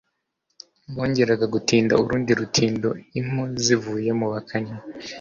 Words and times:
bongeraga 0.95 1.45
gutinda 1.55 1.93
urundi 2.03 2.31
rutindo 2.39 2.89
impu 3.19 3.41
zivuye 3.63 4.09
mu 4.19 4.27
bakannyi 4.33 4.77